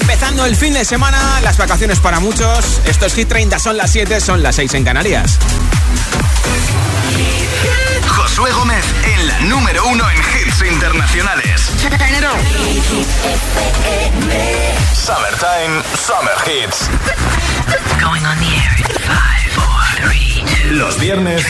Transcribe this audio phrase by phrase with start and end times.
[0.00, 2.80] Empezando el fin de semana, las vacaciones para muchos.
[2.84, 5.38] Estos Hit 30 son las 7, son las 6 en Canarias.
[8.06, 11.70] Josué Gómez en la número uno en hits internacionales.
[14.94, 16.88] Summertime, Summer Hits.
[18.00, 20.74] Going on the air in five, four, three, two.
[20.74, 21.44] Los viernes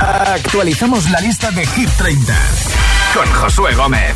[0.00, 2.34] actualizamos la lista de Hit 30
[3.14, 4.14] con Josué Gómez.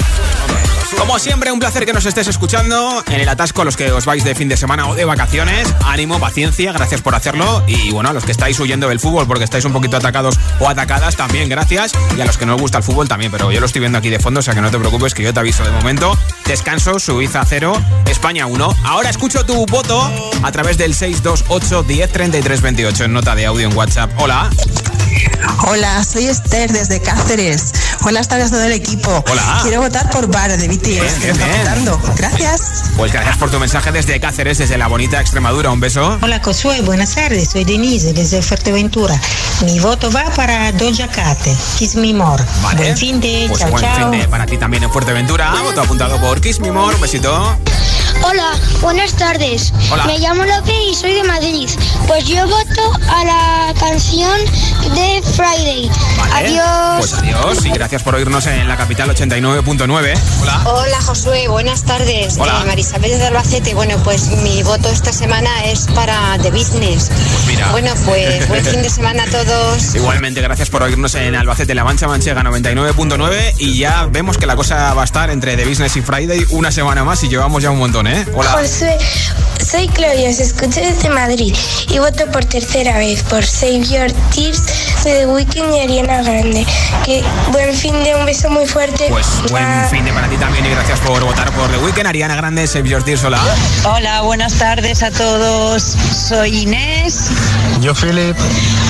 [0.98, 4.04] Como siempre, un placer que nos estés escuchando en el atasco a los que os
[4.04, 5.68] vais de fin de semana o de vacaciones.
[5.84, 7.64] Ánimo, paciencia, gracias por hacerlo.
[7.66, 10.68] Y bueno, a los que estáis huyendo del fútbol porque estáis un poquito atacados o
[10.68, 11.92] atacadas, también gracias.
[12.16, 13.98] Y a los que no os gusta el fútbol también, pero yo lo estoy viendo
[13.98, 16.16] aquí de fondo, o sea que no te preocupes que yo te aviso de momento.
[16.46, 17.72] Descanso, Suiza 0,
[18.06, 18.76] España 1.
[18.84, 20.10] Ahora escucho tu voto
[20.42, 24.10] a través del 628 10 33 28 en nota de audio en WhatsApp.
[24.18, 24.50] Hola.
[25.66, 27.72] Hola, soy Esther desde Cáceres.
[28.02, 29.24] Buenas tardes a todo el equipo.
[29.30, 29.60] Hola.
[29.62, 30.82] Quiero votar por Bar de BTS.
[30.86, 31.84] Bien, bien, Está bien.
[31.86, 32.14] votando.
[32.16, 32.60] Gracias.
[32.96, 35.70] Pues gracias por tu mensaje desde Cáceres, desde la bonita Extremadura.
[35.70, 36.18] Un beso.
[36.20, 39.18] Hola Josué, buenas tardes, soy Denise desde Fuerteventura.
[39.64, 41.38] Mi voto va para Doja Cat,
[41.78, 42.44] Kiss Me More.
[42.62, 42.76] Vale.
[42.82, 44.10] Buen fin de, Pues chao, buen chao.
[44.10, 45.52] fin de para ti también en Fuerteventura.
[45.62, 46.94] Voto apuntado por Kiss Me More.
[46.96, 47.56] Un besito.
[48.22, 49.72] Hola, buenas tardes.
[49.90, 50.04] Hola.
[50.04, 51.68] Me llamo Lope y soy de Madrid.
[52.06, 54.38] Pues yo voto a la canción
[54.94, 55.90] de Friday.
[56.18, 56.32] Vale.
[56.34, 56.96] Adiós.
[56.98, 60.18] Pues adiós y gracias por oírnos en la capital 89.9.
[60.42, 60.62] Hola.
[60.66, 62.36] Hola Josué, buenas tardes.
[62.38, 62.60] Hola.
[62.62, 63.74] Eh, Marisabel de Albacete.
[63.74, 67.10] Bueno, pues mi voto esta semana es para The Business.
[67.46, 67.70] mira.
[67.72, 69.94] Bueno, pues buen fin de semana a todos.
[69.94, 74.56] Igualmente, gracias por oírnos en Albacete, La Mancha Manchega 99.9 y ya vemos que la
[74.56, 77.70] cosa va a estar entre The Business y Friday una semana más y llevamos ya
[77.70, 78.26] un montón, ¿eh?
[78.34, 78.50] Hola.
[78.50, 78.98] Josué,
[79.58, 81.54] soy Claudia, os escucho desde Madrid
[81.88, 84.62] y voto por tercera vez por Save Your Tears
[85.04, 86.66] de The Weeknd y Ariana Grande.
[87.04, 89.06] Que buen fin de un beso muy fuerte.
[89.08, 92.36] Pues buen fin de para ti también y gracias por votar por The Weeknd, Ariana
[92.36, 93.40] Grande, Save Your Tears, hola.
[93.84, 95.82] Hola, buenas tardes a todos.
[96.28, 97.30] Soy Inés.
[97.80, 98.36] Yo, Philip.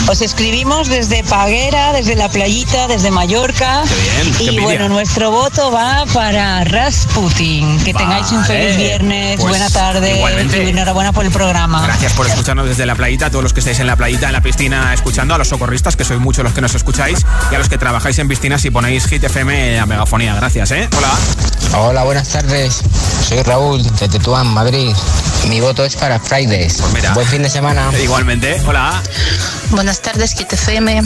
[0.09, 3.83] Os escribimos desde Paguera, desde la playita, desde Mallorca.
[3.89, 4.63] Qué bien, qué y envidia.
[4.65, 7.79] bueno, nuestro voto va para Rasputin.
[7.83, 10.65] Que tengáis un feliz viernes, Pues, buena tarde igualmente.
[10.65, 11.83] y enhorabuena por el programa.
[11.85, 14.33] Gracias por escucharnos desde la playita, a todos los que estáis en la playita, en
[14.33, 17.59] la piscina, escuchando, a los socorristas, que sois muchos los que nos escucháis, y a
[17.59, 20.35] los que trabajáis en piscinas y ponéis Hit FM a megafonía.
[20.35, 20.89] Gracias, ¿eh?
[20.99, 21.11] Hola.
[21.79, 22.83] Hola, buenas tardes.
[23.27, 24.95] Soy Raúl de Tetuán, Madrid.
[25.49, 26.75] Mi voto es para Fridays.
[26.81, 27.15] Pues mira.
[27.15, 27.91] Buen fin de semana.
[28.03, 29.03] Igualmente, hola.
[29.71, 31.03] Buenas tardes, Kit FM.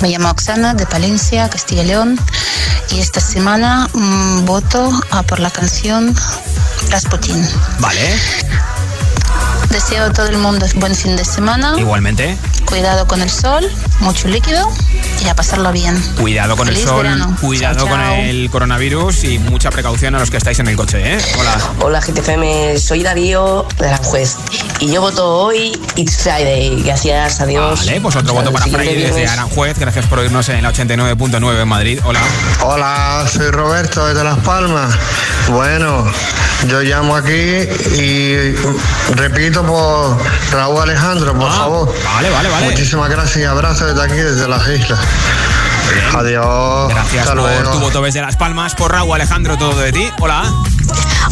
[0.00, 2.18] Me llamo Oxana de Palencia, Castilla y León.
[2.92, 6.14] Y esta semana mm, voto a por la canción
[6.90, 7.46] Rasputin.
[7.80, 8.14] Vale,
[9.70, 11.74] Deseo a todo el mundo buen fin de semana.
[11.78, 12.38] igualmente.
[12.66, 13.68] Cuidado con el sol,
[14.00, 14.70] mucho líquido
[15.24, 16.00] y a pasarlo bien.
[16.20, 17.36] Cuidado con el sol, verano.
[17.40, 18.14] cuidado Chao, con chao.
[18.16, 21.18] el coronavirus y mucha precaución a los que estáis en el coche, ¿eh?
[21.38, 21.58] Hola.
[21.80, 24.36] Hola GTFM, soy Darío de Aranjuez
[24.80, 26.82] y yo voto hoy It's Friday.
[26.82, 27.84] Gracias, adiós.
[27.86, 29.26] Vale, pues otro voto para Friday desde.
[29.26, 29.78] Aranjuez.
[29.78, 32.00] Gracias por oírnos en la 89.9 en Madrid.
[32.04, 32.20] Hola.
[32.62, 34.94] Hola, soy Roberto desde Las Palmas.
[35.48, 36.04] Bueno,
[36.68, 38.52] yo llamo aquí y
[39.14, 40.16] repito por
[40.52, 41.94] Raúl Alejandro, por favor.
[42.06, 42.66] Ah, Vale, vale, vale.
[42.70, 44.98] Muchísimas gracias y abrazos desde aquí, desde las islas.
[46.14, 46.88] Adiós.
[46.88, 47.70] Gracias Hasta por luego.
[47.72, 50.08] tu voto desde Las Palmas, por Raúl Alejandro, todo de ti.
[50.20, 50.52] Hola.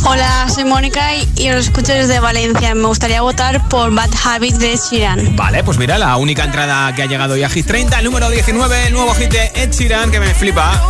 [0.05, 2.75] Hola, soy Mónica y, y os escucho desde Valencia.
[2.75, 5.37] Me gustaría votar por Bad Habits de Sheeran.
[5.37, 8.29] Vale, pues mira, la única entrada que ha llegado ya a Hit 30, el número
[8.29, 10.81] 19, el nuevo hit de Ed Sheeran, que me flipa.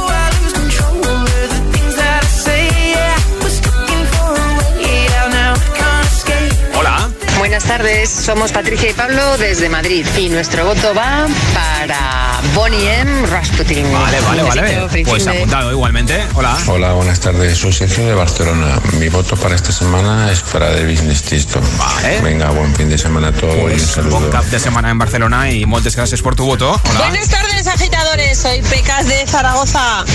[7.45, 13.27] Buenas tardes, somos Patricia y Pablo desde Madrid y nuestro voto va para Bonnie M.
[13.27, 13.85] Rasputin.
[13.93, 15.05] Vale, vale, Un vale.
[15.05, 16.25] Pues apuntado igualmente.
[16.37, 16.57] Hola.
[16.67, 17.59] Hola, buenas tardes.
[17.59, 18.81] Soy Sergio de Barcelona.
[18.99, 21.61] Mi voto para esta semana es para The Business Tisto.
[21.77, 22.23] Vale.
[22.23, 24.21] Venga, buen fin de semana a todos y un Pues saludo.
[24.21, 26.81] bon cap de semana en Barcelona y muchas gracias por tu voto.
[26.83, 26.99] Hola.
[27.11, 28.39] Buenas tardes, agitadores.
[28.39, 30.07] Soy Pecas de Zaragoza.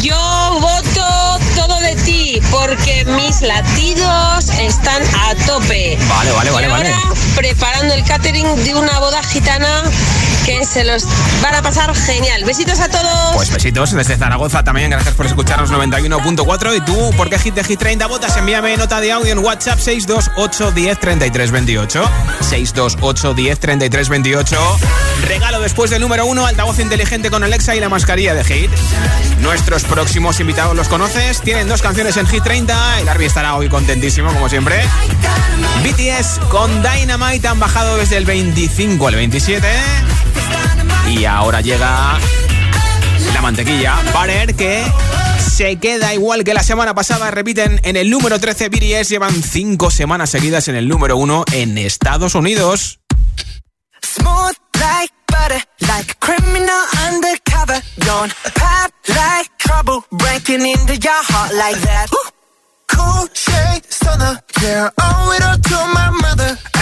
[0.00, 0.16] Yo
[0.60, 5.98] voto todo de ti porque mis latidos están a tope.
[6.08, 6.96] Vale, vale, vale, ahora
[7.34, 9.82] preparando el catering de una boda gitana
[10.48, 11.04] que se los
[11.42, 12.42] van a pasar genial.
[12.44, 13.34] Besitos a todos.
[13.34, 17.64] Pues besitos desde Zaragoza también, gracias por escucharnos 91.4 y tú, ¿por qué hit de
[17.64, 18.34] Hit 30 votas?
[18.38, 22.10] Envíame nota de audio en WhatsApp 628 10 33 28
[22.40, 24.78] 628 10 33 28
[25.26, 28.70] Regalo después del número 1, altavoz inteligente con Alexa y la mascarilla de Hit.
[29.42, 33.68] Nuestros próximos invitados los conoces, tienen dos canciones en Hit 30 El Arby estará hoy
[33.68, 34.82] contentísimo como siempre.
[35.82, 39.68] BTS con Dynamite han bajado desde el 25 al 27
[41.08, 42.18] y ahora llega
[43.34, 43.96] la mantequilla.
[44.12, 44.84] Banner que
[45.38, 47.30] se queda igual que la semana pasada.
[47.30, 49.08] Repiten en el número 13 BDS.
[49.08, 53.00] Llevan cinco semanas seguidas en el número 1 en Estados Unidos.
[54.02, 57.82] Smooth like butter, like a criminal undercover.
[57.98, 62.08] Don't pop like trouble, breaking into your heart like that.
[62.12, 62.30] Ooh.
[62.88, 66.58] Cool shade stunner, yeah, owe it all to my mother.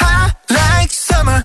[0.00, 1.44] Hot like summer.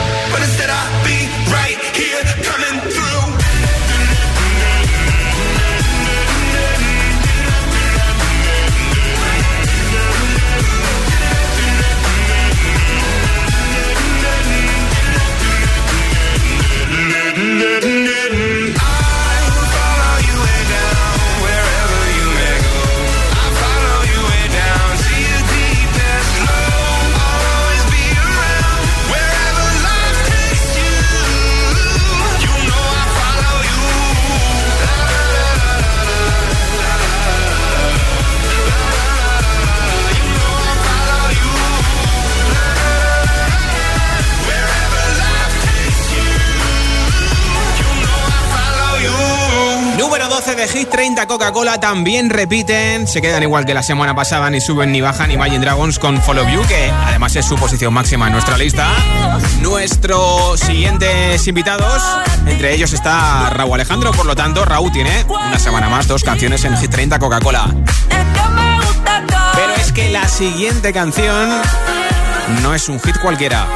[51.21, 53.07] De Hit 30 Coca-Cola también repiten.
[53.07, 55.29] Se quedan igual que la semana pasada, ni suben ni bajan.
[55.29, 58.89] Imagine Dragons con Follow You, que además es su posición máxima en nuestra lista.
[59.61, 62.01] Nuestros siguientes invitados,
[62.47, 64.11] entre ellos está Raúl Alejandro.
[64.11, 67.67] Por lo tanto, Raúl tiene una semana más dos canciones en Hit 30 Coca-Cola.
[69.55, 71.49] Pero es que la siguiente canción
[72.63, 73.67] no es un hit cualquiera.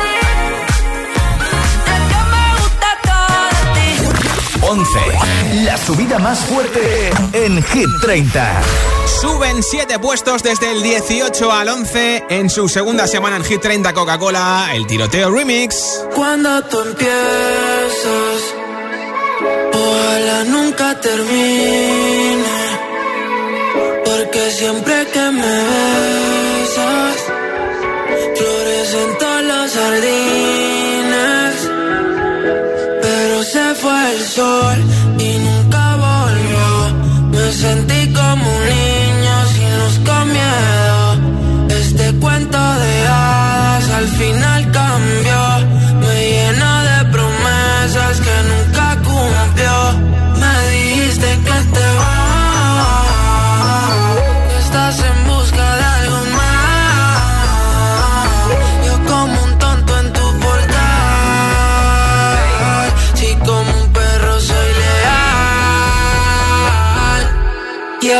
[4.68, 5.00] 11.
[5.64, 8.62] La subida más fuerte en Hit 30.
[9.22, 13.94] Suben 7 puestos desde el 18 al 11 en su segunda semana en Hit 30
[13.94, 16.04] Coca-Cola, el tiroteo remix.
[16.16, 17.14] Cuando tú empiezas,
[19.74, 22.44] ojalá nunca termine.
[24.04, 27.15] Porque siempre que me besas,
[34.12, 34.78] el sol
[35.20, 36.66] y nunca volvió.
[37.32, 41.78] Me sentí como un niño sin luz con miedo.
[41.80, 45.55] Este cuento de hadas al final cambió.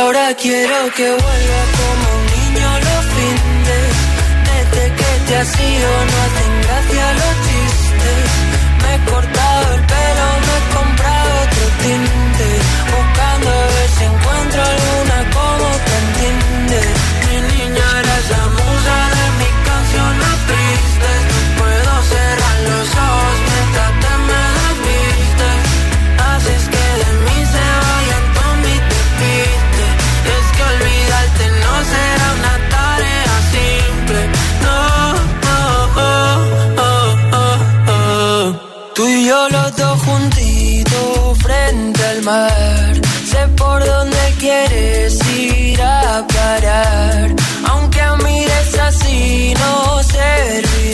[0.06, 3.94] Ahora quiero que vuelva como un niño los fines.
[4.46, 6.35] Desde que te has ido no hacen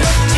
[0.00, 0.31] no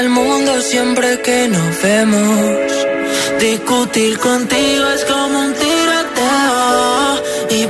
[0.00, 2.56] el mundo siempre que nos vemos.
[3.38, 7.22] Discutir contigo es como un tiroteo.
[7.50, 7.66] Y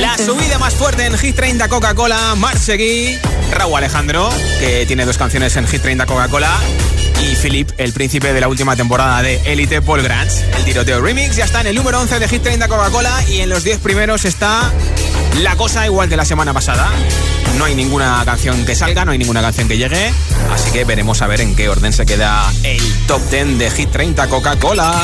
[0.00, 3.18] La subida más fuerte en Hit 30 Coca-Cola, Marseguí,
[3.52, 6.58] Raúl Alejandro, que tiene dos canciones en Hit 30 Coca-Cola.
[7.22, 10.42] Y Philip, el príncipe de la última temporada de Elite Paul Grants.
[10.56, 13.48] El tiroteo remix ya está en el número 11 de Hit 30 Coca-Cola y en
[13.48, 14.72] los 10 primeros está
[15.42, 16.90] la cosa igual que la semana pasada.
[17.58, 20.12] No hay ninguna canción que salga, no hay ninguna canción que llegue.
[20.50, 23.90] Así que veremos a ver en qué orden se queda el top 10 de Hit
[23.90, 24.94] 30 Coca-Cola.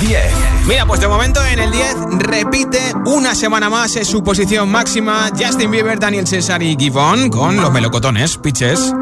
[0.00, 0.66] 10.
[0.66, 5.30] Mira, pues de momento en el 10 repite una semana más en su posición máxima
[5.38, 8.92] Justin Bieber, Daniel Cesar y Givon con los melocotones, pitches.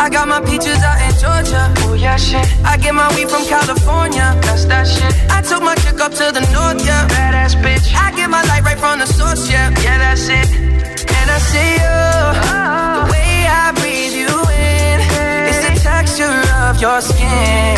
[0.00, 1.74] I got my peaches out in Georgia.
[1.88, 2.46] Oh yeah, shit.
[2.64, 4.36] I get my weed from California.
[4.42, 5.12] That's that shit.
[5.28, 7.08] I took my chick up to the north, yeah.
[7.08, 7.92] Badass bitch.
[7.94, 9.70] I get my light right from the source, yeah.
[9.82, 10.48] Yeah, that's it.
[11.18, 11.98] And I see you.
[12.94, 15.00] The way I breathe you in.
[15.50, 17.77] It's the texture of your skin.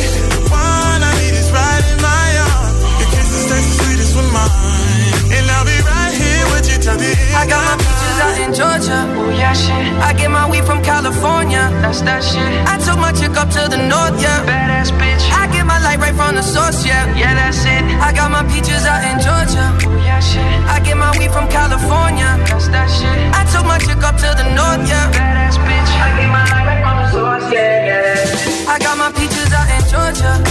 [5.31, 7.35] And I'll be right here with you till the end.
[7.35, 8.99] I got my peaches out in Georgia.
[9.17, 9.93] Oh yeah, shit.
[10.03, 11.69] I get my weed from California.
[11.81, 12.51] That's that shit.
[12.67, 14.43] I took my chick up to the north, yeah.
[14.45, 15.23] Badass bitch.
[15.31, 17.07] I get my light right from the source, yeah.
[17.15, 17.83] Yeah, that's it.
[18.01, 19.65] I got my peaches out in Georgia.
[19.87, 20.43] Oh yeah, shit.
[20.67, 22.29] I get my weed from California.
[22.49, 23.17] That's that shit.
[23.33, 25.11] I took my chick up to the north, yeah.
[25.15, 25.91] Badass bitch.
[26.01, 28.71] I get my light right from the source, yeah, yeah.
[28.73, 30.50] I got my peaches out in Georgia.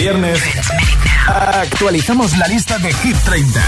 [0.00, 0.40] Viernes
[1.26, 3.60] actualizamos la lista de Hit 30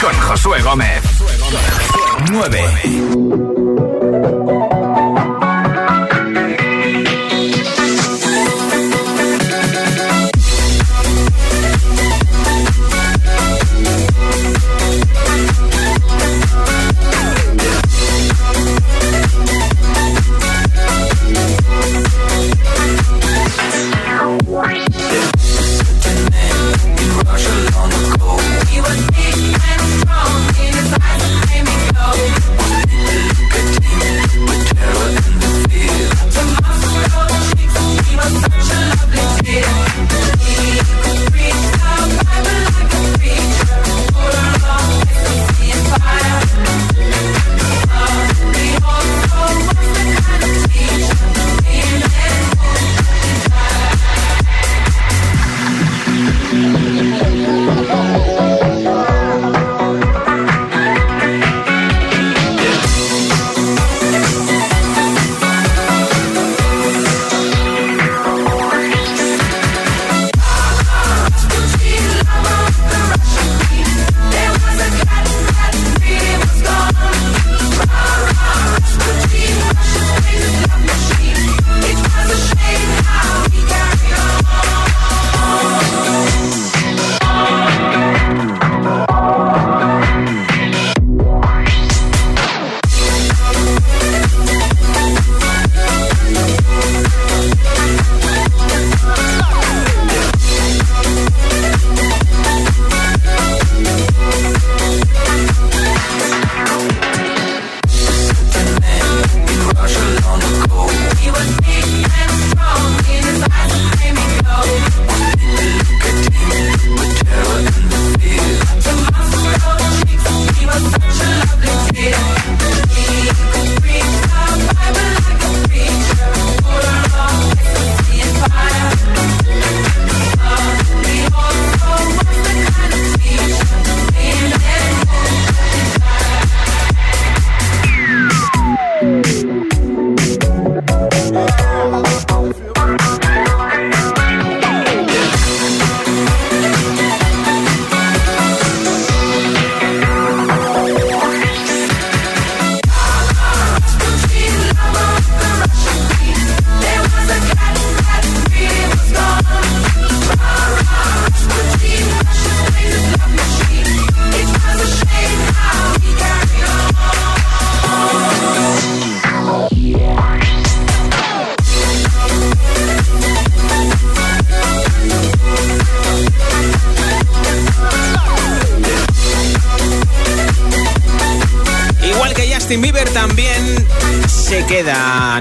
[0.00, 1.02] con Josué Gómez.
[2.30, 3.59] 9.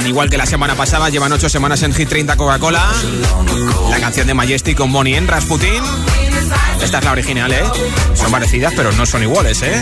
[0.06, 2.84] Igual que la semana pasada, llevan ocho semanas en Hit 30 Coca-Cola.
[3.90, 5.84] La canción de Majestic con Bonnie en Rasputin.
[6.82, 7.64] Esta es la original, ¿eh?
[8.16, 9.82] Son parecidas, pero no son iguales, ¿eh?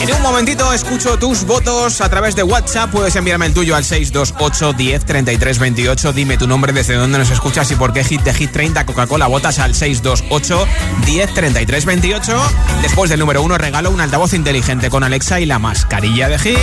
[0.00, 2.90] En un momentito escucho tus votos a través de WhatsApp.
[2.90, 6.12] Puedes enviarme el tuyo al 628 10 33 28.
[6.12, 9.26] Dime tu nombre, desde dónde nos escuchas y por qué hit de Hit 30 Coca-Cola
[9.26, 10.68] votas al 628
[11.06, 12.42] 10 33 28.
[12.82, 16.58] Después del número 1 regalo un altavoz inteligente con Alexa y la mascarilla de Hit.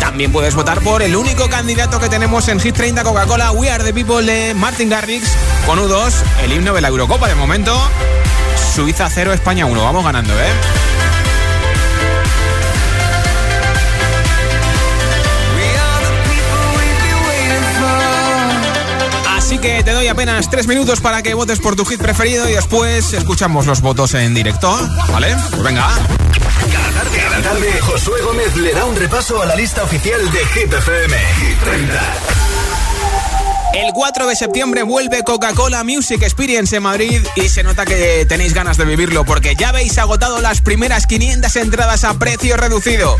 [0.00, 3.84] También puedes votar por el único candidato que tenemos en Hit 30 Coca-Cola, We Are
[3.84, 5.28] the People de Martin Garrix
[5.64, 6.12] con U2,
[6.44, 7.74] el himno de la Eurocopa de momento.
[8.74, 9.82] Suiza 0, España 1.
[9.82, 10.95] Vamos ganando, ¿eh?
[19.66, 23.66] Te doy apenas tres minutos para que votes por tu hit preferido y después escuchamos
[23.66, 24.70] los votos en directo,
[25.10, 25.34] ¿vale?
[25.50, 25.88] Pues venga.
[27.16, 31.16] Cada tarde, Josué Gómez le da un repaso a la lista oficial de Hit FM.
[31.16, 32.45] Hit 30.
[33.74, 38.54] El 4 de septiembre vuelve Coca-Cola Music Experience en Madrid y se nota que tenéis
[38.54, 43.16] ganas de vivirlo porque ya habéis agotado las primeras 500 entradas a precio reducido.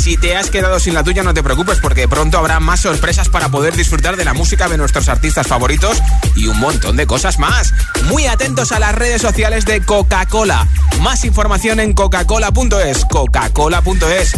[0.00, 3.28] Si te has quedado sin la tuya no te preocupes porque pronto habrá más sorpresas
[3.28, 6.00] para poder disfrutar de la música de nuestros artistas favoritos
[6.36, 7.72] y un montón de cosas más.
[8.04, 10.68] Muy atentos a las redes sociales de Coca-Cola.
[11.00, 13.04] Más información en coca-cola.es.
[13.06, 14.32] Coca-Cola.es.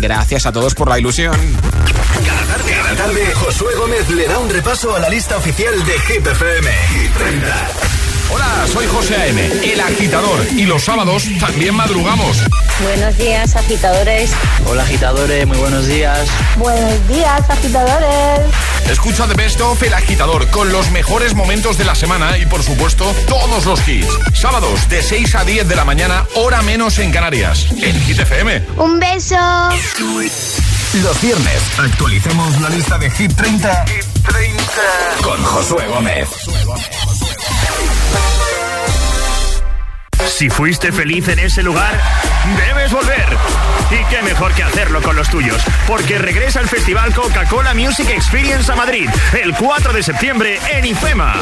[0.00, 1.34] Gracias a todos por la ilusión.
[2.26, 5.92] Cada tarde, cada tarde, Josué Gómez le da un repaso a la lista oficial de
[6.00, 6.70] Hit FM.
[6.70, 8.03] Hit 30.
[8.30, 12.38] Hola, soy José A.M., el agitador, y los sábados también madrugamos.
[12.82, 14.30] Buenos días, agitadores.
[14.66, 16.26] Hola, agitadores, muy buenos días.
[16.56, 18.40] Buenos días, agitadores.
[18.90, 22.62] Escucha de Best of El Agitador con los mejores momentos de la semana y, por
[22.62, 24.08] supuesto, todos los hits.
[24.34, 27.66] Sábados de 6 a 10 de la mañana, hora menos en Canarias.
[27.80, 28.62] En Hit FM.
[28.76, 29.36] Un beso.
[31.02, 34.62] Los viernes actualicemos la lista de Hit 30, Hit 30.
[35.22, 36.28] con Josué Gómez.
[40.26, 42.00] Si fuiste feliz en ese lugar,
[42.66, 43.26] debes volver.
[43.90, 48.70] Y qué mejor que hacerlo con los tuyos, porque regresa el Festival Coca-Cola Music Experience
[48.70, 51.34] a Madrid el 4 de septiembre en IFEMA.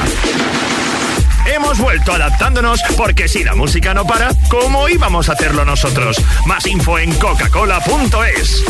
[1.47, 6.17] Hemos vuelto adaptándonos porque si la música no para, ¿cómo íbamos a hacerlo nosotros?
[6.47, 8.65] Más info en coca-cola.es.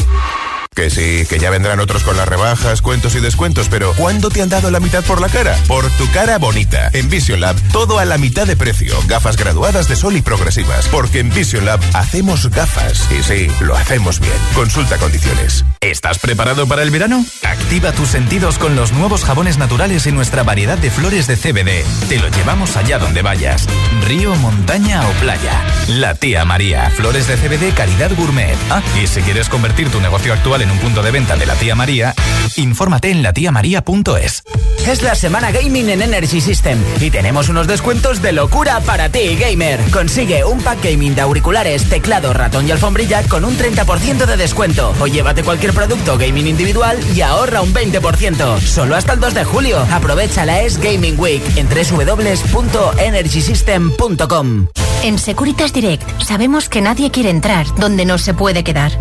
[0.74, 4.40] Que sí, que ya vendrán otros con las rebajas, cuentos y descuentos, pero ¿cuándo te
[4.40, 5.54] han dado la mitad por la cara?
[5.68, 6.88] Por tu cara bonita.
[6.94, 8.96] En Vision Lab, todo a la mitad de precio.
[9.06, 10.88] Gafas graduadas de sol y progresivas.
[10.88, 13.06] Porque en Vision Lab hacemos gafas.
[13.10, 14.32] Y sí, lo hacemos bien.
[14.54, 15.62] Consulta condiciones.
[15.82, 17.22] ¿Estás preparado para el verano?
[17.42, 21.84] Activa tus sentidos con los nuevos jabones naturales y nuestra variedad de flores de CBD.
[22.08, 23.66] Te lo llevamos allá donde vayas.
[24.06, 25.66] Río, montaña o playa.
[25.88, 26.88] La tía María.
[26.90, 28.56] Flores de CBD calidad gourmet.
[28.70, 31.54] Ah, y si quieres convertir tu negocio actual en un punto de venta de la
[31.54, 32.14] tía María,
[32.56, 34.42] infórmate en latiamaría.es.
[34.86, 39.36] Es la semana gaming en Energy System y tenemos unos descuentos de locura para ti,
[39.36, 39.80] gamer.
[39.90, 44.94] Consigue un pack gaming de auriculares, teclado, ratón y alfombrilla con un 30% de descuento.
[45.00, 48.60] O llévate cualquier producto gaming individual y ahorra un 20%.
[48.60, 49.78] Solo hasta el 2 de julio.
[49.90, 54.68] Aprovecha la Es Gaming Week en www.energysystem.com.
[55.02, 58.92] En Securitas Direct sabemos que nadie quiere entrar donde no se puede quedar.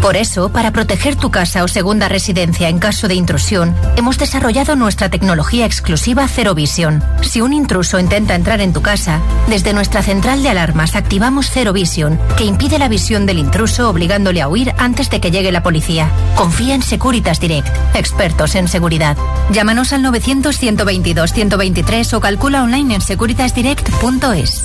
[0.00, 4.76] Por eso, para proteger tu casa o segunda residencia en caso de intrusión, hemos desarrollado
[4.76, 7.02] nuestra tecnología exclusiva Zero Vision.
[7.22, 11.72] Si un intruso intenta entrar en tu casa, desde nuestra central de alarmas activamos Zero
[11.72, 15.62] Vision, que impide la visión del intruso obligándole a huir antes de que llegue la
[15.62, 16.10] policía.
[16.36, 19.16] Confía en Securitas Direct, expertos en seguridad.
[19.50, 24.64] Llámanos al 900-122-123 o calcula online en securitasdirect.es.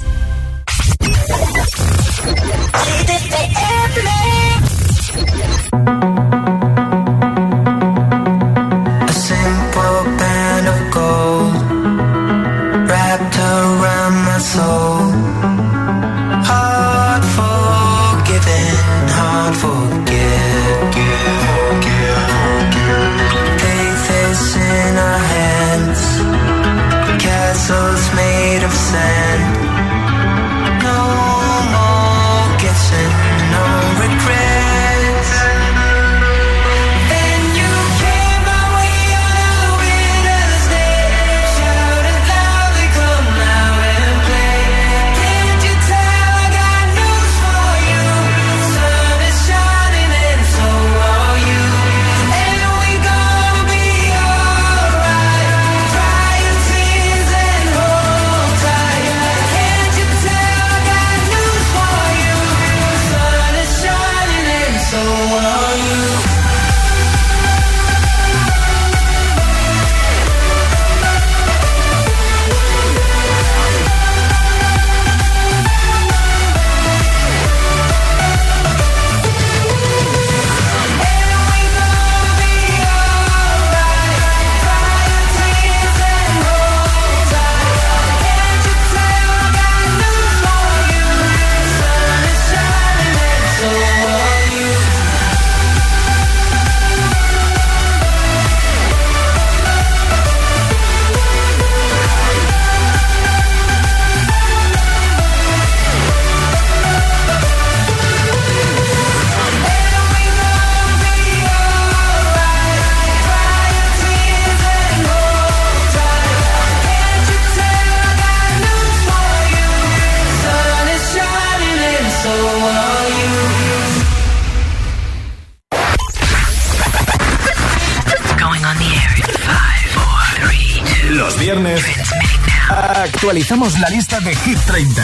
[133.33, 135.03] actualizamos la lista de Hit 30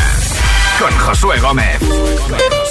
[0.79, 1.79] con Josué Gómez.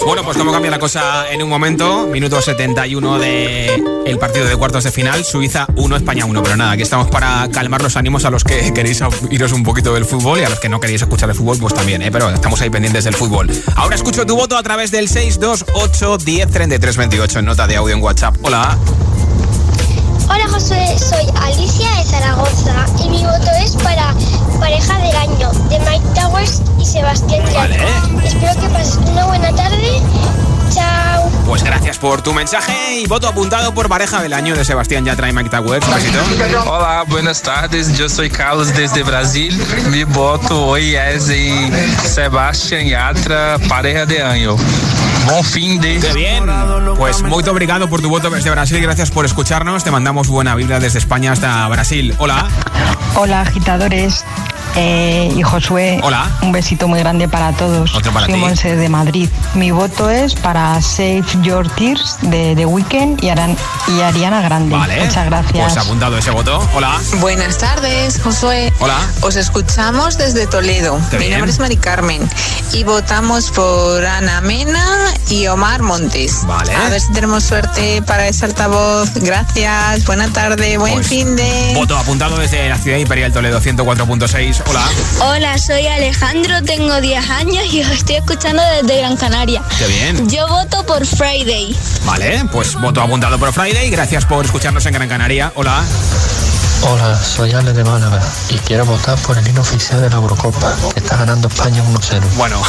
[0.06, 2.06] Bueno, pues cómo cambia la cosa en un momento.
[2.06, 5.24] Minuto 71 de el partido de cuartos de final.
[5.24, 6.42] Suiza 1, España 1.
[6.44, 9.92] Pero nada, aquí estamos para calmar los ánimos a los que queréis iros un poquito
[9.94, 12.12] del fútbol y a los que no queréis escuchar el fútbol, pues también, ¿eh?
[12.12, 13.50] Pero estamos ahí pendientes del fútbol.
[13.74, 17.96] Ahora escucho tu voto a través del 628 10 33 28 en nota de audio
[17.96, 18.36] en WhatsApp.
[18.42, 18.78] Hola.
[20.28, 24.14] Hola Josué, soy Alicia de Zaragoza y mi voto es para
[24.58, 27.86] pareja del año de Mike Towers y Sebastián Yatra.
[28.24, 30.02] Espero que pases una buena tarde.
[30.70, 31.30] Chao.
[31.46, 35.30] Pues gracias por tu mensaje y voto apuntado por pareja del año de Sebastián Yatra
[35.30, 35.86] y Mike Towers.
[35.86, 36.18] Un besito.
[36.70, 37.98] Olá, buenas tardes.
[37.98, 39.58] Eu sou Carlos desde Brasil.
[39.90, 41.70] Mi voto hoy es em
[42.04, 44.56] Sebastián Yatra, pareja de año.
[45.26, 46.00] Buen fin de.
[46.00, 46.44] Qué bien.
[46.96, 48.80] Pues muy obrigado por tu voto desde Brasil.
[48.82, 49.84] Gracias por escucharnos.
[49.84, 52.14] Te mandamos buena vibra desde España hasta Brasil.
[52.18, 52.46] Hola.
[53.14, 54.24] Hola, agitadores.
[54.80, 56.30] Eh, y Josué, Hola.
[56.42, 57.92] un besito muy grande para todos.
[57.96, 58.40] Otro para Soy ti.
[58.40, 59.28] Monse de Madrid.
[59.54, 63.56] Mi voto es para Save Your Tears de The Weeknd y, Aran-
[63.88, 64.76] y Ariana Grande.
[64.76, 65.04] Vale.
[65.04, 65.72] Muchas gracias.
[65.74, 66.60] Pues apuntado ese voto.
[66.76, 66.96] Hola.
[67.18, 68.72] Buenas tardes, Josué.
[68.78, 68.98] Hola.
[69.22, 71.00] Os escuchamos desde Toledo.
[71.10, 71.32] Mi bien.
[71.32, 72.28] nombre es Mari Carmen
[72.72, 74.84] y votamos por Ana Mena
[75.28, 76.46] y Omar Montes.
[76.46, 76.72] Vale.
[76.72, 79.10] A ver si tenemos suerte para ese altavoz.
[79.16, 80.04] Gracias.
[80.04, 80.78] Buena tarde.
[80.78, 81.72] Buen Pues, fin de.
[81.74, 84.62] Voto apuntado desde la ciudad imperial Toledo 104.6.
[84.68, 84.88] Hola.
[85.20, 89.62] Hola, soy Alejandro, tengo 10 años y os estoy escuchando desde Gran Canaria.
[89.78, 90.28] Qué bien.
[90.28, 91.74] Yo voto por Friday.
[92.04, 93.88] Vale, pues voto apuntado por Friday.
[93.90, 95.52] Gracias por escucharnos en Gran Canaria.
[95.54, 95.84] Hola.
[96.82, 100.74] Hola, soy Ale de Málaga y quiero votar por el himno oficial de la Eurocopa,
[100.94, 102.20] que está ganando España 1-0.
[102.36, 102.62] Bueno,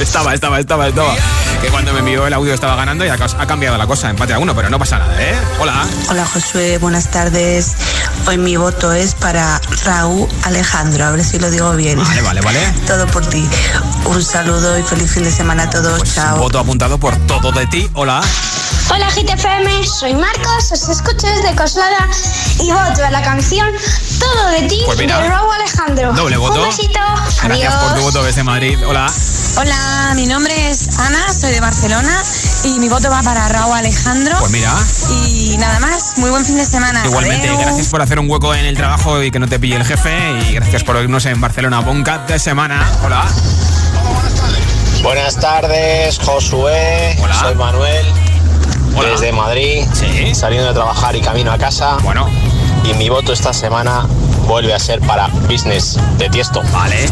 [0.00, 1.14] estaba, estaba, estaba, estaba.
[1.60, 4.08] Que cuando me envió el audio estaba ganando y ha ha cambiado la cosa.
[4.08, 5.38] Empate a uno, pero no pasa nada, ¿eh?
[5.58, 5.86] Hola.
[6.08, 7.72] Hola Josué, buenas tardes.
[8.26, 11.98] Hoy mi voto es para Raúl Alejandro, a ver si lo digo bien.
[11.98, 12.60] Vale, vale, vale.
[12.86, 13.46] Todo por ti.
[14.06, 16.02] Un saludo y feliz fin de semana a todos.
[16.14, 16.38] Chao.
[16.38, 17.88] Voto apuntado por todo de ti.
[17.94, 18.22] Hola.
[18.92, 22.08] Hola GTFM, soy Marcos, os escucho desde Coslada
[22.58, 23.68] y voto a la canción
[24.18, 26.12] Todo de ti Pues de Raúl Alejandro.
[26.12, 26.62] Doble voto.
[26.62, 27.00] Un besito.
[27.42, 28.78] Gracias por tu voto desde Madrid.
[28.86, 29.12] Hola.
[29.56, 32.22] Hola, mi nombre es Ana, soy de Barcelona
[32.64, 34.36] y mi voto va para Raúl Alejandro.
[34.38, 34.72] Pues mira.
[35.10, 37.02] Y nada más, muy buen fin de semana.
[37.04, 37.60] Igualmente, Adeu.
[37.60, 40.16] gracias por hacer un hueco en el trabajo y que no te pille el jefe.
[40.48, 41.80] Y gracias por oírnos en Barcelona.
[41.80, 42.90] Buen cap de semana.
[43.04, 43.24] Hola.
[45.02, 47.16] Buenas tardes, Josué.
[47.40, 48.06] Soy Manuel.
[49.10, 49.84] Desde Madrid.
[50.34, 51.96] Saliendo de trabajar y camino a casa.
[52.02, 52.28] Bueno.
[52.84, 54.06] Y mi voto esta semana
[54.46, 56.62] vuelve a ser para Business de Tiesto.
[56.72, 57.08] Vale.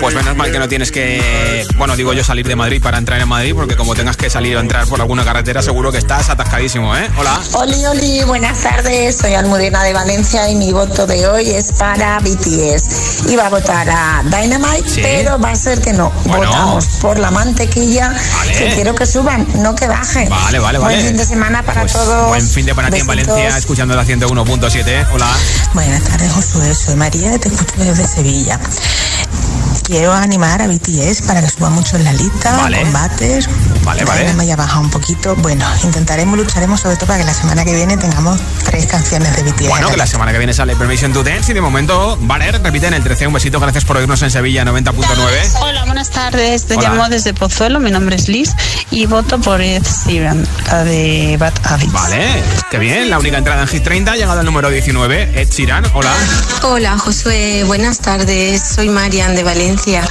[0.00, 3.20] Pues menos mal que no tienes que, bueno, digo yo salir de Madrid para entrar
[3.20, 6.30] en Madrid, porque como tengas que salir o entrar por alguna carretera, seguro que estás
[6.30, 7.06] atascadísimo, ¿eh?
[7.18, 7.38] Hola.
[7.52, 9.16] Oli, oli, buenas tardes.
[9.18, 13.26] Soy Almudena de Valencia y mi voto de hoy es para BTS.
[13.30, 15.00] Iba a votar a Dynamite, Sí.
[15.02, 16.10] pero va a ser que no.
[16.24, 16.46] Bueno.
[16.46, 18.14] Votamos por la mantequilla,
[18.56, 20.30] que quiero que suban, no que bajen.
[20.30, 20.94] Vale, vale, vale.
[20.94, 22.28] Buen fin de semana para Pues todos.
[22.28, 23.06] Buen fin de para ti en.
[23.06, 25.06] Valencia, escuchando la 101.7.
[25.12, 25.28] Hola.
[25.74, 26.74] Buenas tardes, Josué.
[26.74, 28.58] Soy María, te escucho desde Sevilla.
[29.90, 32.80] Quiero animar a BTS para que suba mucho en la lista, Vale.
[32.82, 33.48] combates.
[33.82, 34.20] Vale, vale.
[34.20, 35.34] Dynamite ya baja un poquito.
[35.34, 39.42] Bueno, intentaremos, lucharemos sobre todo para que la semana que viene tengamos tres canciones de
[39.42, 39.68] BTS.
[39.68, 42.86] Bueno, que la semana que viene sale Permission to Dance y de momento, Valer, repite
[42.86, 43.26] en el 13.
[43.26, 45.58] Un besito, gracias por oírnos en Sevilla 90.9.
[45.60, 46.66] Hola, buenas tardes.
[46.66, 46.88] Te Hola.
[46.90, 47.80] llamo desde Pozuelo.
[47.80, 48.54] Mi nombre es Liz
[48.90, 51.92] y voto por Ed Sheeran, la de Bad Habits.
[51.92, 52.26] Vale,
[52.70, 53.10] qué bien.
[53.10, 55.40] La única entrada en Hit 30 ha llegado al número 19.
[55.40, 56.12] Ed Sheeran, hola.
[56.62, 58.62] Hola Josué, buenas tardes.
[58.62, 60.02] Soy Marian de Valencia.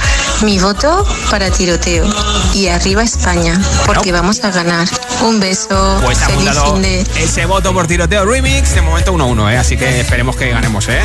[0.42, 2.06] Mi voto para tiroteo.
[2.54, 4.88] Y arriba España, porque vamos a ganar.
[5.22, 6.00] Un beso.
[6.02, 7.06] Pues ha feliz fin de.
[7.16, 8.74] ese voto por tiroteo remix.
[8.74, 9.58] De momento 1-1, ¿eh?
[9.58, 11.00] Así que esperemos que ganemos, ¿eh?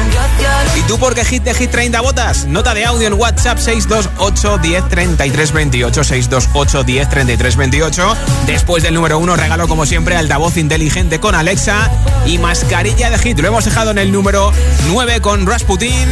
[0.78, 2.46] ¿Y tú por qué hit de Hit 30 votas?
[2.46, 8.18] Nota de audio en WhatsApp 628 10 33 28 628 10 33 28.
[8.48, 11.92] Después del número 1 regalo como siempre altavoz inteligente con Alexa
[12.26, 13.40] y mascarilla de Hit.
[13.40, 14.54] Lo hemos dejado en el número
[14.88, 16.08] 9 con Rasputin.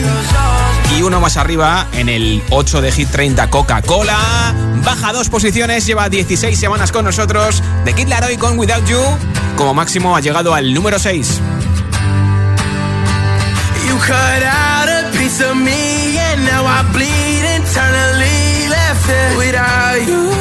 [0.97, 4.53] Y uno más arriba en el 8 de Hit 30 Coca-Cola.
[4.83, 7.61] Baja dos posiciones, lleva 16 semanas con nosotros.
[7.85, 8.99] De Kid Laroi con Without You.
[9.55, 11.39] Como máximo ha llegado al número 6.
[13.87, 20.07] You cut out a piece of me and now I bleed internally left it without
[20.07, 20.31] you,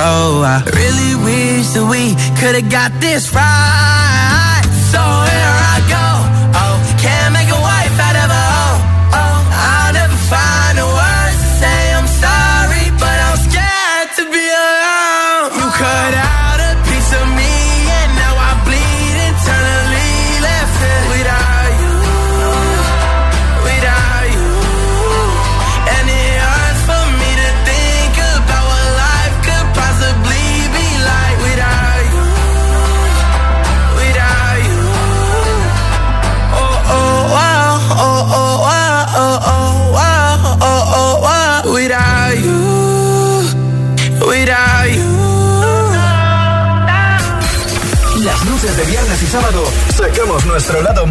[0.00, 0.42] let.
[0.44, 3.99] I really wish that we could've got this right.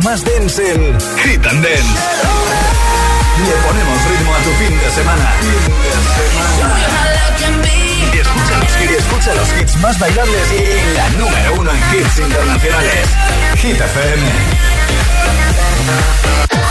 [0.10, 0.82] Más dense en
[1.24, 2.00] Hit and Dance.
[3.46, 5.34] Le ponemos ritmo a tu fin de semana.
[8.12, 12.18] Y escucha los, y escucha los hits más bailables y la número uno en hits
[12.18, 13.08] internacionales.
[13.58, 14.24] Hit FM.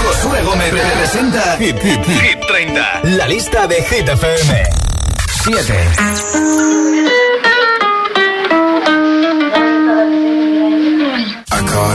[0.03, 3.01] Josué Gómez representa Hit, Hit, Hit 30.
[3.05, 4.65] La lista de Hit FM.
[5.45, 6.98] 7.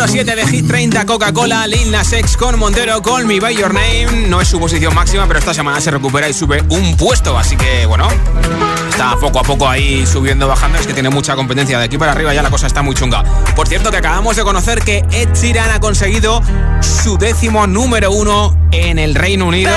[0.00, 3.74] Número 7 de Hit 30, Coca-Cola, Lil Nas X con Montero, Call Me By Your
[3.74, 4.28] Name.
[4.28, 7.36] No es su posición máxima, pero esta semana se recupera y sube un puesto.
[7.36, 8.08] Así que, bueno,
[8.88, 10.78] está poco a poco ahí subiendo, bajando.
[10.78, 11.78] Es que tiene mucha competencia.
[11.78, 13.22] De aquí para arriba ya la cosa está muy chunga.
[13.54, 16.40] Por cierto, que acabamos de conocer que Ed Sheeran ha conseguido
[16.80, 19.74] su décimo número uno en el Reino Unido.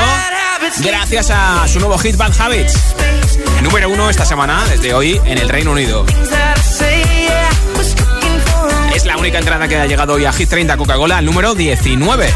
[0.79, 2.95] Gracias a su nuevo hit Bad Habits.
[3.61, 6.05] número uno esta semana, desde hoy, en el Reino Unido.
[9.23, 12.27] Única entrada que ha llegado hoy a Hit 30 Coca-Cola, al número 19.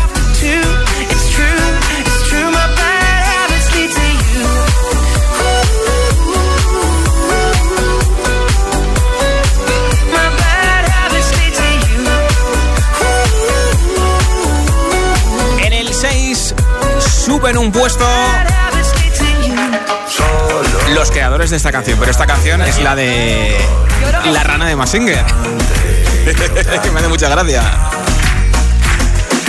[15.59, 16.55] En el 6
[17.25, 18.07] suben un puesto
[20.93, 23.57] los creadores de esta canción, pero esta canción es la de
[24.31, 25.25] La rana de Massinger.
[26.35, 27.63] Que me hace mucha gracia.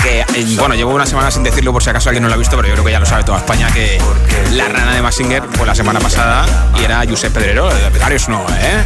[0.03, 2.39] Que, eh, bueno, llevo una semana sin decirlo por si acaso alguien no lo ha
[2.39, 4.01] visto, pero yo creo que ya lo sabe toda España que
[4.53, 6.47] la rana de Massinger fue la semana pasada
[6.79, 8.85] y era Josep Pedrero, de Petarios no, ¿eh?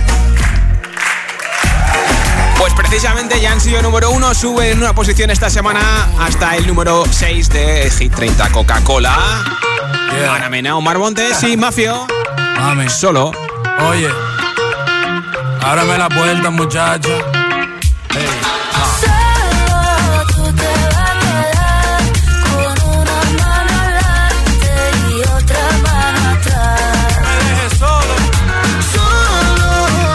[2.57, 6.66] Pues precisamente ya han sido número uno, sube en una posición esta semana hasta el
[6.66, 9.18] número 6 de Hit 30 Coca-Cola.
[10.30, 12.07] Ana Mena, Omar Montes y Mafio.
[12.57, 12.88] Mami.
[12.88, 13.32] Solo.
[13.88, 14.09] Oye,
[15.61, 17.41] ábrame la puerta, muchacha.
[18.12, 18.20] Solo
[20.34, 22.00] tú te vas a quedar
[22.44, 24.70] con una mano adelante
[25.08, 26.90] y otra mano atrás.
[27.24, 28.14] Me dejes solo.
[28.92, 29.68] Solo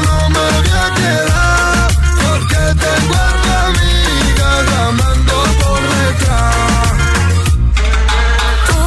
[0.06, 1.88] no me voy a quedar
[2.22, 6.66] porque tengo a tu amiga llamando por detrás.
[8.68, 8.80] Tú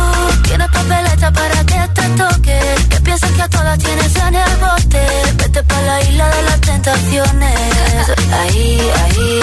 [0.45, 2.59] tienes papeleta para que te toque.
[2.91, 5.03] Que piensas que a todas tienes en el bote.
[5.37, 8.20] Vete pa' la isla de las tentaciones.
[8.41, 9.41] Ahí, ahí.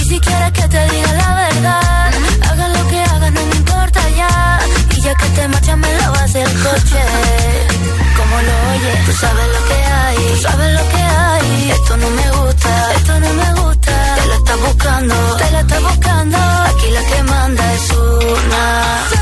[0.00, 2.10] Y si quieres que te diga la verdad,
[2.50, 4.58] haga lo que hagas, no me importa ya.
[4.96, 7.02] Y ya que te marchas, me lavas el coche.
[8.16, 11.70] Como lo oyes, tú sabes lo que hay, tú sabes lo que hay.
[11.70, 14.14] Esto no me gusta, esto no me gusta.
[14.16, 16.38] Te la estás buscando, te la estás buscando.
[16.70, 19.21] Aquí la que manda es una.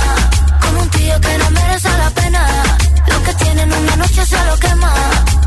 [4.11, 4.93] noche se lo quema.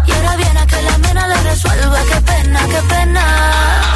[0.06, 3.93] Y ahora viene a que la mena le resuelva, qué pena, qué pena.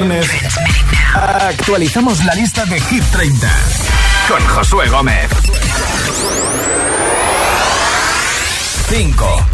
[0.00, 0.26] Viernes
[1.14, 3.48] actualizamos la lista de Hit 30
[4.28, 5.30] con Josué Gómez.
[8.88, 9.46] 5.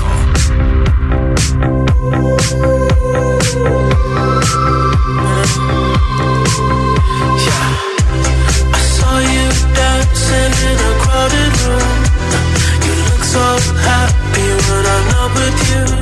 [8.72, 11.98] I saw you dancing in a crowded room.
[12.84, 13.46] You look so
[13.78, 16.01] happy when I'm not with you.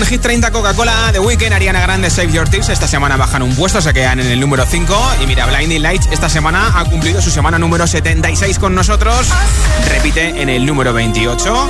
[0.00, 2.70] Hit 30 Coca-Cola, The Weekend, Ariana Grande, Save Your Tears.
[2.70, 5.16] Esta semana bajan un puesto, se quedan en el número 5.
[5.22, 9.28] Y mira, Blinding Lights esta semana ha cumplido su semana número 76 con nosotros.
[9.90, 11.68] Repite en el número 28.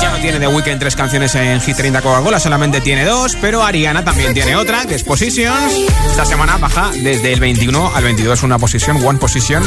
[0.00, 3.62] Ya no tiene The Weeknd tres canciones en Hit 30 Coca-Cola, solamente tiene dos, pero
[3.62, 5.72] Ariana también tiene otra, que es Positions.
[6.10, 9.62] Esta semana baja desde el 21 al 22 una posición, One Position,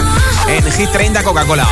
[0.48, 1.68] en Hit 30 Coca-Cola.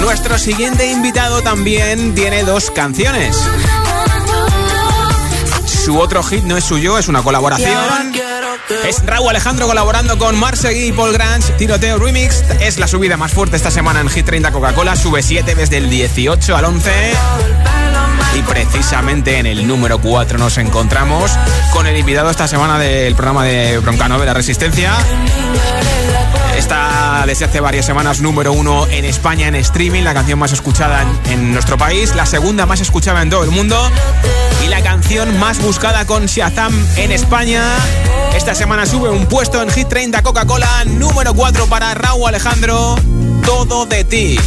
[0.00, 3.36] Nuestro siguiente invitado también tiene dos canciones.
[5.84, 7.72] Su otro hit no es suyo, es una colaboración.
[8.86, 11.52] Es Raúl Alejandro colaborando con Marsegui y Paul Grange.
[11.54, 12.44] Tiroteo Remix.
[12.60, 14.94] Es la subida más fuerte esta semana en Hit 30 Coca-Cola.
[14.94, 16.92] Sube 7 desde el 18 al 11.
[18.38, 21.32] Y precisamente en el número 4 nos encontramos
[21.72, 24.94] con el invitado esta semana del programa de Broncano de la Resistencia.
[26.56, 31.02] Está desde hace varias semanas número uno en España en streaming, la canción más escuchada
[31.02, 33.90] en, en, nuestro país, la segunda más escuchada en todo el mundo
[34.72, 37.62] la canción más buscada con Shazam en España.
[38.34, 42.96] Esta semana sube un puesto en Hit 30 Coca-Cola, número 4 para Raúl Alejandro,
[43.44, 44.38] Todo de ti.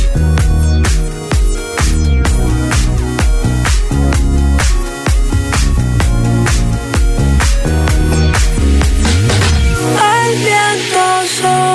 [10.40, 11.75] Viento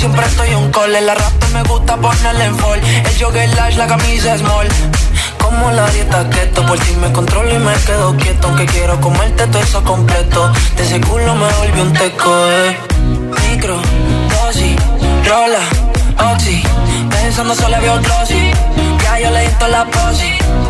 [0.00, 0.94] Siempre estoy un call.
[0.96, 2.80] En la rap me gusta ponerle en fall.
[2.80, 4.66] El jogger lash, la camisa small.
[5.38, 8.48] Como la dieta keto, por ti me controlo y me quedo quieto.
[8.48, 10.52] Aunque quiero comerte todo eso completo.
[10.76, 12.78] De ese culo me volvió un teco, eh.
[13.42, 13.76] Micro,
[14.30, 14.76] dosis,
[15.28, 15.64] rola,
[16.32, 16.62] oxi.
[17.10, 18.52] Pensando solo había glossy.
[19.02, 20.69] Ya yo le di la posi.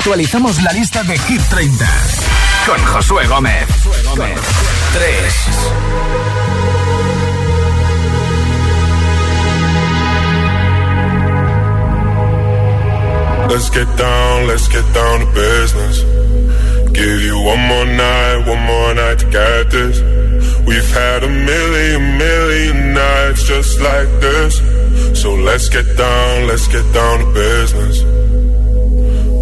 [0.00, 1.86] Actualizamos la lista de Hit 30
[2.64, 3.66] con Josué Gómez.
[4.14, 4.24] 3.
[13.50, 16.02] Let's get down, let's get down to business.
[16.94, 20.00] Give you one more night, one more night to get this.
[20.66, 24.62] We've had a million, million nights just like this.
[25.20, 27.89] So let's get down, let's get down to business.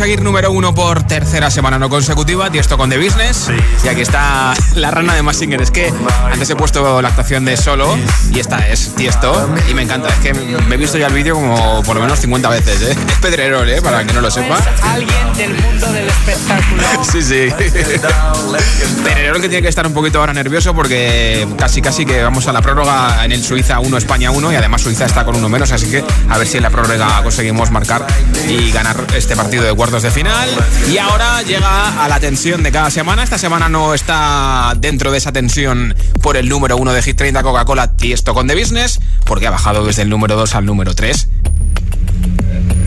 [0.00, 2.48] conseguir número uno por tercera semana no consecutiva.
[2.52, 3.48] esto con The Business.
[3.84, 5.62] Y aquí está la rana de Massinger.
[5.62, 5.92] Es que
[6.24, 7.96] antes he puesto la actuación de solo
[8.34, 9.48] y esta es Tiesto.
[9.70, 10.08] Y me encanta.
[10.08, 12.82] Es que me he visto ya el vídeo como por lo menos 50 veces.
[12.82, 12.96] ¿eh?
[13.08, 13.80] Es Pedrerol, ¿eh?
[13.80, 14.58] para que no lo sepa.
[14.82, 16.82] Alguien del mundo del espectáculo.
[17.12, 17.48] sí, sí.
[19.04, 22.52] Pedrerol que tiene que estar un poquito ahora nervioso porque casi casi que vamos a
[22.52, 25.70] la prórroga en el Suiza 1, España 1 y además Suiza está con uno menos.
[25.70, 28.04] Así que a ver si en la prórroga conseguimos marcar
[28.48, 30.48] y ganar este partido de cuartos de final.
[30.90, 33.22] Y ahora llega a la tensión de cada semana.
[33.22, 37.42] Esta semana no está dentro de esa tensión por el número uno de Hit 30
[37.42, 41.28] Coca-Cola esto con The Business, porque ha bajado desde el número 2 al número 3.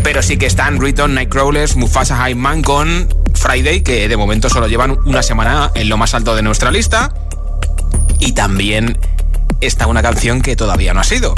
[0.03, 4.67] Pero sí que están Riton, Nightcrawlers, Mufasa High Man con Friday, que de momento solo
[4.67, 7.13] llevan una semana en lo más alto de nuestra lista.
[8.19, 8.97] Y también
[9.61, 11.35] está una canción que todavía no ha sido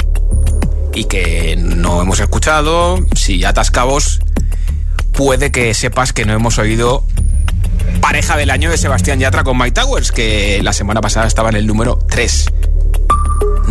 [0.94, 4.20] y que no hemos escuchado, si atascabos,
[5.16, 7.02] puede que sepas que no hemos oído
[8.00, 11.56] pareja del año de Sebastián Yatra con Mike Towers, que la semana pasada estaba en
[11.56, 12.52] el número 3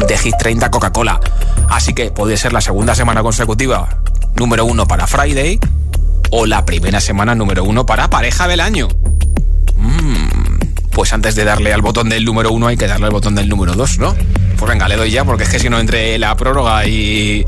[0.07, 1.19] de Hit 30 Coca-Cola.
[1.69, 4.01] Así que puede ser la segunda semana consecutiva
[4.35, 5.59] número 1 para Friday
[6.31, 8.87] o la primera semana número 1 para pareja del año.
[9.77, 10.57] Mm,
[10.91, 13.47] pues antes de darle al botón del número 1 hay que darle al botón del
[13.47, 14.15] número 2, ¿no?
[14.57, 17.45] Pues venga, le doy ya, porque es que si no entre la prórroga y.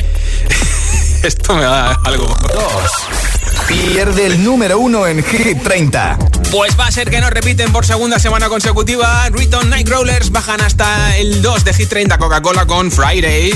[1.24, 2.28] Esto me da algo.
[2.28, 3.37] Dos.
[3.66, 6.18] Pierde el número uno en Hit 30.
[6.52, 9.28] Pues va a ser que no repiten por segunda semana consecutiva.
[9.30, 13.54] Riton Nightcrawlers bajan hasta el 2 de Hit 30 Coca-Cola con Friday.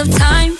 [0.00, 0.59] of time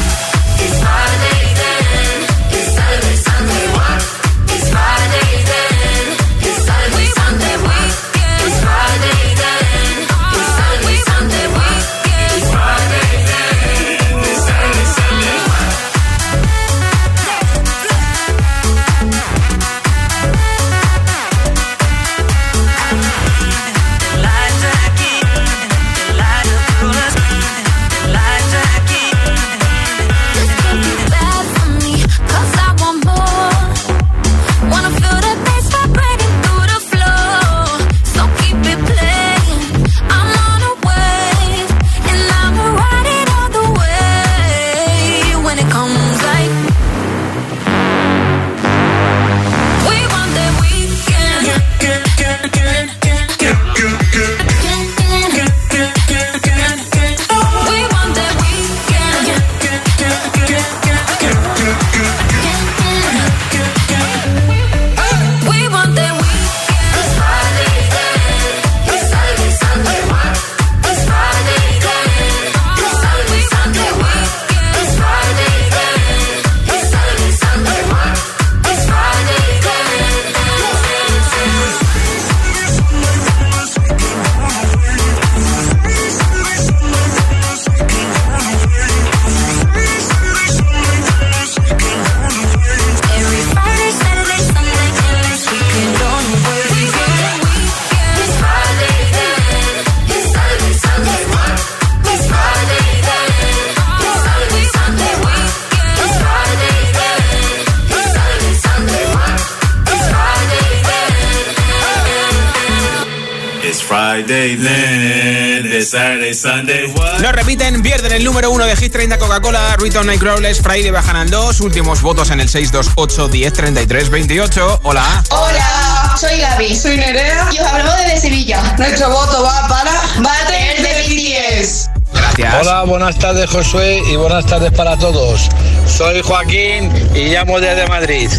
[118.21, 122.29] El número uno de Hit 30 Coca-Cola, Riton Nightcrawlers, Friday bajan al 2, últimos votos
[122.29, 124.81] en el 628 10 33 28.
[124.83, 125.23] Hola.
[125.31, 126.75] Hola, soy Gaby.
[126.75, 127.49] Soy Nerea.
[127.51, 128.75] Y os hablamos desde Sevilla.
[128.77, 131.89] Nuestro voto va para Butter de BTS.
[132.13, 132.53] Gracias.
[132.61, 135.49] Hola, buenas tardes Josué y buenas tardes para todos.
[135.87, 138.29] Soy Joaquín y llamo desde Madrid.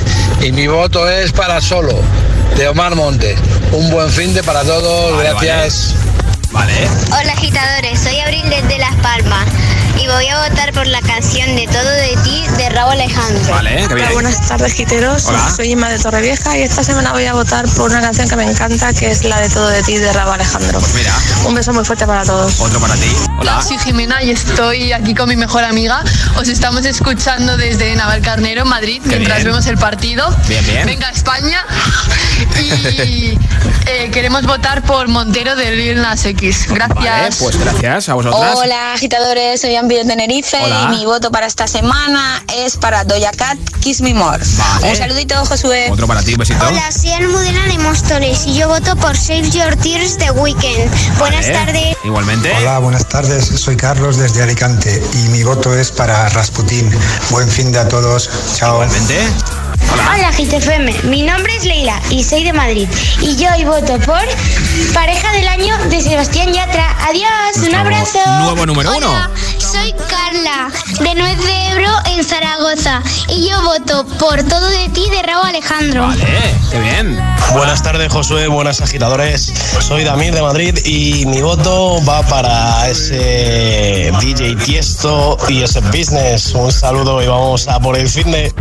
[0.42, 1.98] Y mi voto es para Solo,
[2.56, 3.36] de Omar Montes.
[3.72, 5.94] Un buen fin de para todos, Vale, gracias.
[5.94, 6.11] Vale.
[6.54, 9.46] Hola agitadores, soy Abril desde Las Palmas
[10.02, 13.52] y voy a votar por la canción de Todo de ti de Raúl Alejandro.
[13.54, 14.06] Vale, qué bien.
[14.06, 15.26] Hola, buenas tardes, giteros.
[15.26, 15.52] Hola.
[15.54, 18.44] Soy Inma de Torrevieja y esta semana voy a votar por una canción que me
[18.44, 20.80] encanta, que es la de Todo de ti de Raúl Alejandro.
[20.94, 21.14] Mira,
[21.46, 22.58] Un beso muy fuerte para todos.
[22.60, 23.14] otro para ti.
[23.38, 23.62] Hola.
[23.62, 26.02] Soy Jimena y estoy aquí con mi mejor amiga.
[26.36, 29.48] Os estamos escuchando desde Navalcarnero, Madrid, Qué mientras bien.
[29.48, 30.36] vemos el partido.
[30.48, 30.86] Bien, bien.
[30.86, 31.64] Venga España.
[32.60, 33.38] Y
[33.86, 36.66] eh, queremos votar por Montero de Lil Nas X.
[36.68, 36.96] Gracias.
[37.04, 38.54] Vale, pues gracias a vosotras.
[38.56, 40.84] Hola agitadores, soy Ambi de Tenerife Hola.
[40.84, 44.42] y mi voto para esta semana es para Doja Cat Kiss Me More.
[44.56, 44.90] Vale.
[44.90, 45.88] Un saludito, Josué.
[45.90, 46.66] Otro para ti, un besito.
[46.66, 50.90] Hola, soy Almudena de Móstoles y yo voto por Save Your Tears de Weekend.
[51.18, 51.52] Buenas Vale.
[51.52, 51.96] tardes.
[52.04, 52.52] Igualmente.
[52.58, 53.44] Hola, buenas tardes.
[53.46, 56.90] Soy Carlos desde Alicante y mi voto es para Rasputín.
[57.30, 58.28] Buen fin de a todos.
[58.56, 58.74] Chao.
[58.82, 59.61] Igualmente.
[59.80, 60.92] Hola, GTFM.
[61.04, 62.88] Mi nombre es Leila y soy de Madrid.
[63.20, 64.22] Y yo hoy voto por
[64.92, 66.96] Pareja del Año de Sebastián Yatra.
[67.08, 68.18] Adiós, un abrazo.
[68.42, 69.08] nuevo número uno.
[69.08, 70.70] Hola, soy Carla
[71.00, 73.02] de Nuez de Ebro en Zaragoza.
[73.28, 76.06] Y yo voto por Todo de ti de Raúl Alejandro.
[76.06, 76.26] Vale,
[76.70, 77.18] qué bien.
[77.54, 78.48] Buenas tardes, Josué.
[78.48, 79.52] Buenas agitadores.
[79.80, 86.54] Soy Damir de Madrid y mi voto va para ese DJ Tiesto y ese business.
[86.54, 88.52] Un saludo y vamos a por el fin de.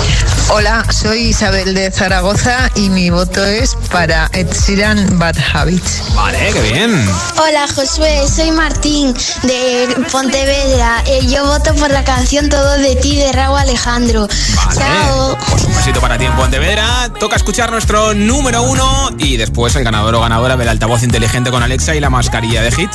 [0.50, 6.04] Hola, soy Isabel de Zaragoza y mi voto es para Ed Sheeran Bad Habits.
[6.14, 7.10] Vale, qué bien.
[7.38, 11.04] Hola Josué, soy Martín de Pontevedra.
[11.08, 14.28] Eh, yo voto por la canción Todo de ti de Raúl Alejandro.
[14.76, 15.38] Chao.
[15.50, 17.10] Pues un besito para ti en Pontevedra.
[17.20, 21.64] Toca escuchar nuestro número uno y después el ganador o ganadora del altavoz inteligente con
[21.64, 22.92] Alexa y la mascarilla de hit.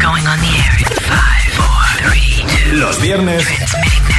[0.00, 2.76] Going on the air in five, four, three, two.
[2.76, 3.44] Los viernes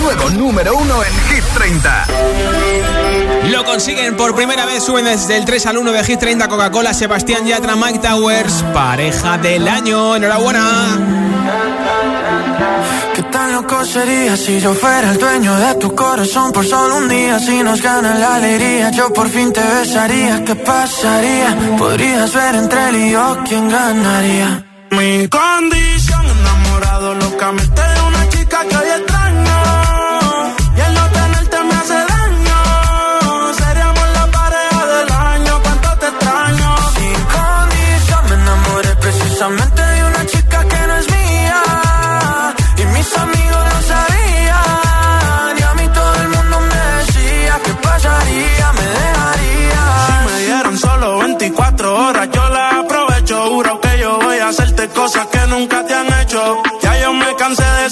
[0.00, 2.06] Nuevo número uno en Hit 30.
[3.50, 6.92] Lo consiguen por primera vez, suben desde el 3 al 1 de Hit 30 Coca-Cola,
[6.92, 10.16] Sebastián Yatra, Mike Towers, pareja del año.
[10.16, 10.98] Enhorabuena.
[13.14, 17.08] ¿Qué tan loco sería si yo fuera el dueño de tu corazón por solo un
[17.08, 17.38] día?
[17.38, 20.44] Si nos gana la alegría, yo por fin te besaría.
[20.44, 21.76] ¿Qué pasaría?
[21.78, 24.64] Podrías ver entre él y yo quién ganaría.
[24.90, 29.17] Mi condición, enamorado locamente de una chica que hoy.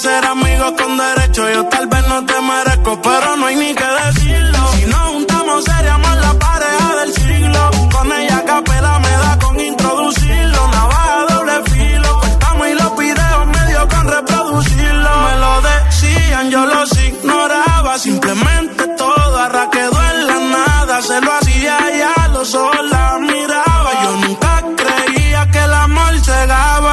[0.06, 1.42] Ser amigo con derecho.
[1.54, 4.60] Yo tal vez no te merezco, pero no hay ni que decirlo.
[4.74, 7.62] Si nos juntamos, seríamos la pareja del siglo.
[7.94, 10.60] Con ella capela me da con introducirlo.
[10.74, 12.10] Navaja doble filo.
[12.20, 15.10] Cortamos y los videos medio con reproducirlo.
[15.26, 17.98] Me lo decían, yo los ignoraba.
[17.98, 21.02] Simplemente todo arra quedó en la nada.
[21.02, 23.90] Se lo hacía y a los ojos la miraba.
[24.04, 24.52] Yo nunca
[24.82, 26.92] creía que el amor llegaba.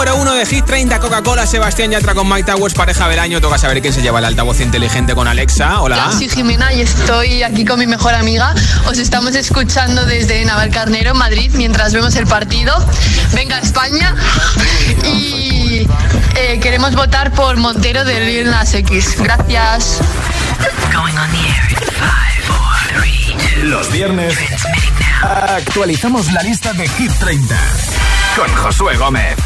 [0.00, 3.38] número uno de Hit 30 Coca-Cola, Sebastián Yatra con Mike Towers, pareja del año.
[3.42, 5.78] Toca saber quién se lleva el altavoz inteligente con Alexa.
[5.82, 6.06] Hola.
[6.06, 8.54] Yo soy Jimena y estoy aquí con mi mejor amiga.
[8.86, 12.74] Os estamos escuchando desde Navalcarnero, Madrid, mientras vemos el partido.
[13.34, 14.16] Venga España.
[15.04, 15.86] Y
[16.34, 19.16] eh, queremos votar por Montero de Lil Nas X.
[19.18, 19.98] Gracias.
[23.64, 24.34] Los viernes
[25.22, 27.54] actualizamos la lista de Hit 30
[28.34, 29.36] con Josué Gómez.